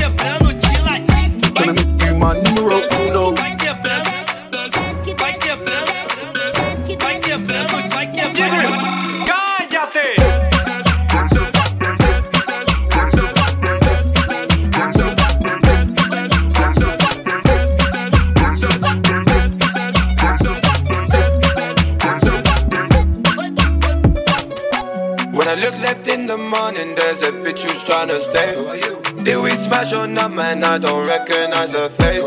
a 27.81 28.05
bitch 28.05 28.09
who's 28.09 28.19
tryna 28.19 28.19
stay. 28.19 29.23
Did 29.23 29.37
we 29.37 29.51
smash 29.51 29.93
or 29.93 30.07
not, 30.07 30.31
man? 30.33 30.63
I 30.63 30.77
don't 30.77 31.07
recognize 31.07 31.73
her 31.73 31.89
face. 31.89 32.23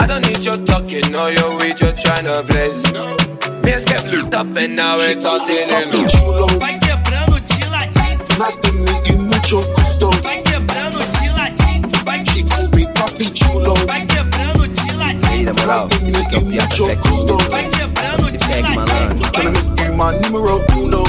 I 0.00 0.06
don't 0.06 0.26
need 0.26 0.44
your 0.44 0.58
talking 0.64 1.14
or 1.14 1.30
your 1.30 1.56
weed, 1.58 1.80
you're 1.80 1.92
tryna 1.92 2.46
blaze. 2.46 2.92
No. 2.92 3.16
Me 3.62 3.72
and 3.72 3.82
Skep 3.82 4.04
looked 4.12 4.34
up 4.34 4.56
and 4.56 4.76
now 4.76 4.96
it's 4.98 5.24
all 5.24 5.40
in 5.48 5.68
Papi 5.68 6.06
chulo. 6.08 6.46
Vai 6.58 6.78
quebrando 6.80 7.40
de 7.40 7.68
latim. 7.68 8.38
Nice 8.38 8.58
to 8.58 8.72
meet 8.72 9.10
you, 9.10 9.18
mucho 9.18 9.62
gusto. 9.74 10.10
Vai 10.22 10.42
quebrando 10.42 10.98
de 10.98 11.28
latim. 11.30 11.82
Vai 12.04 12.24
She 12.26 12.42
called 12.44 12.74
me 12.74 12.86
papi 12.94 13.30
chulo. 13.34 13.74
Vai 13.86 14.06
quebrando 14.06 14.68
de 14.68 14.94
latim. 14.96 15.44
Nice 15.44 15.86
to 15.88 16.00
meet 16.04 16.32
you, 16.32 16.40
mucho 16.42 16.86
gusto. 17.02 17.36
Vai 17.50 17.64
quebrando 17.68 18.30
de 18.30 18.38
latim. 18.38 18.78
Tryna 19.32 19.52
make 19.52 19.84
you 19.84 19.96
my 19.96 20.18
numero 20.20 20.64
uno. 20.76 21.07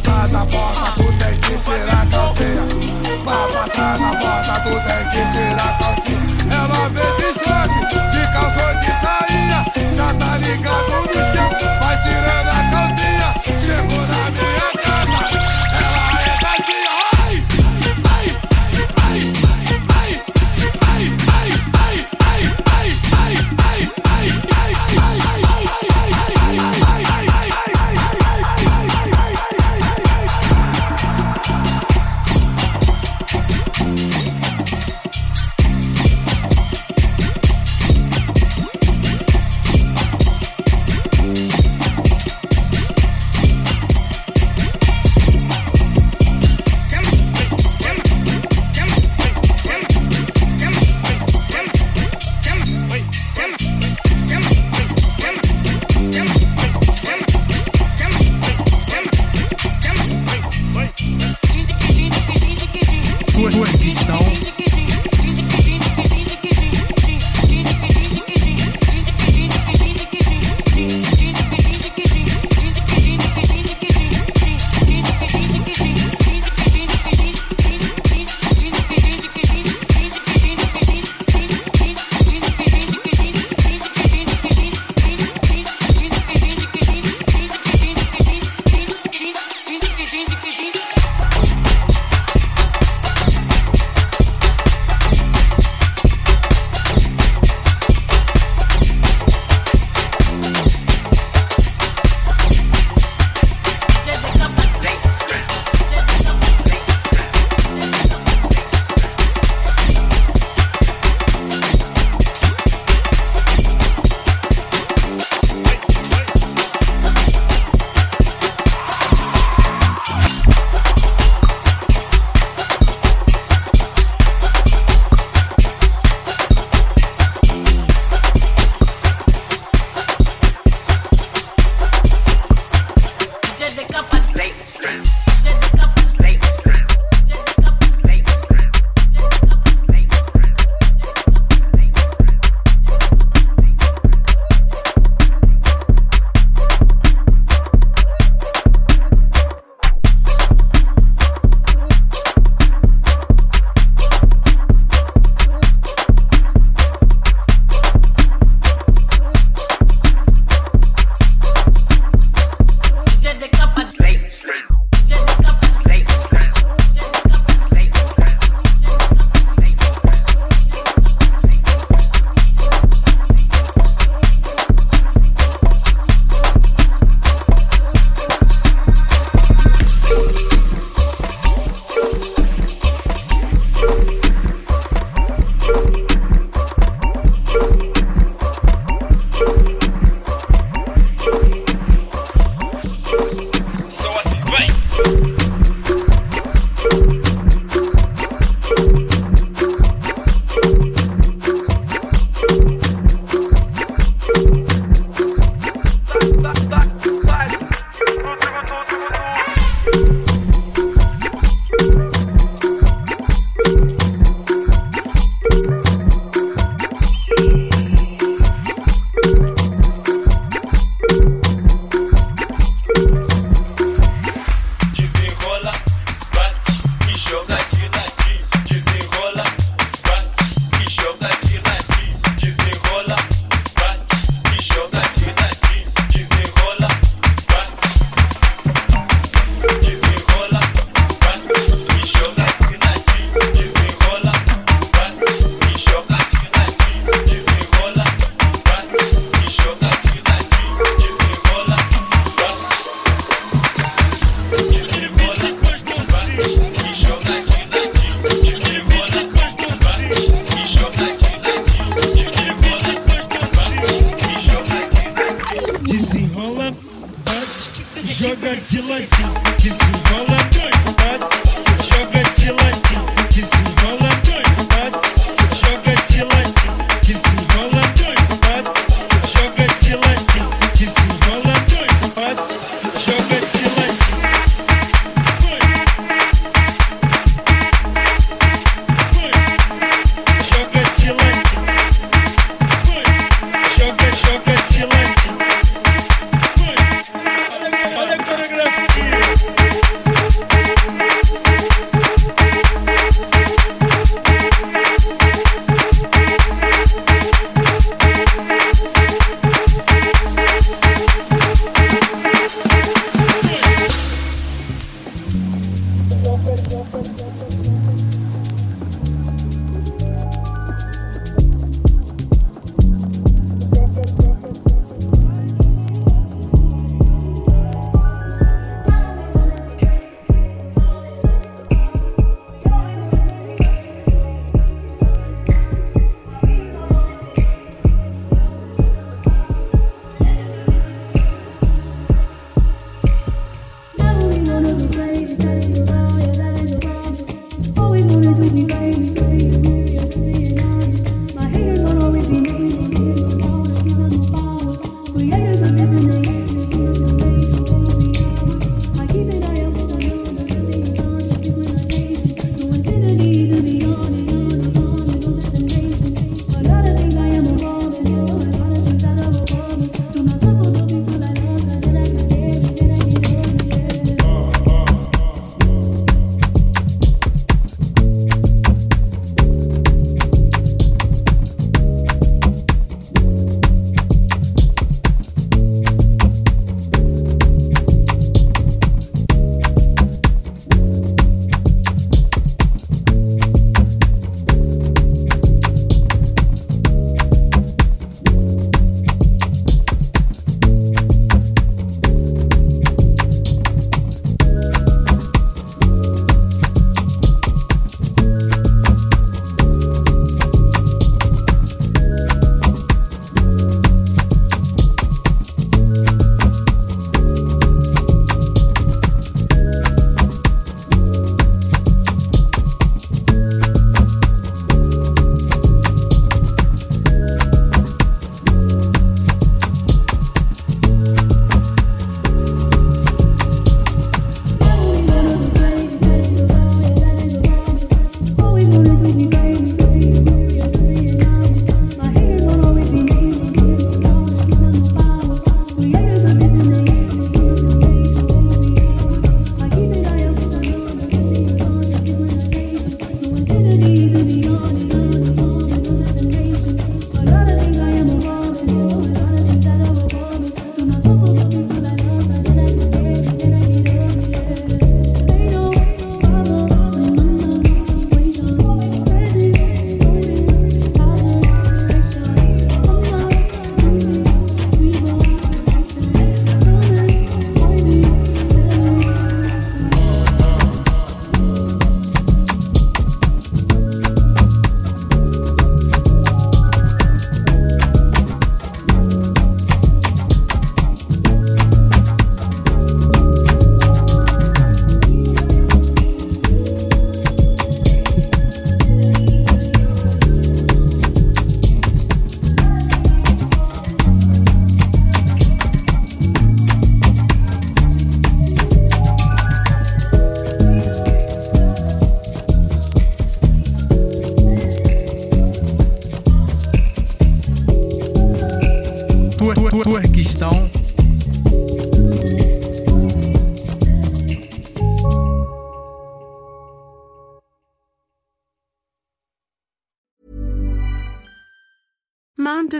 Passar 0.00 0.28
da 0.28 0.46
porta, 0.46 0.92
tu 0.96 1.04
tem 1.18 1.36
que 1.40 1.56
tirar 1.62 2.02
a 2.02 2.06
calcinha. 2.06 2.66
Pra 3.24 3.48
passar 3.48 3.98
na 3.98 4.10
porta, 4.16 4.60
tu 4.60 4.70
tem 4.70 5.08
que 5.08 5.30
tirar 5.30 5.68
a 5.68 5.72
calcinha. 5.78 6.18
Ela 6.50 6.88
vem 6.88 7.14
de 7.16 7.38
short, 7.38 7.74
de 8.10 8.32
calça 8.32 8.60
ou 8.66 8.74
de 8.76 8.90
sainha. 9.00 9.60
Já 9.92 10.14
tá 10.14 10.38
ligado 10.38 10.90
no 10.90 11.20
esquema, 11.20 11.78
vai 11.80 11.98
tirando 11.98 12.48
a 12.48 12.57